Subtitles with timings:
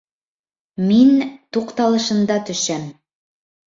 [0.87, 1.13] Мин...
[1.59, 2.93] туҡталышында төшәм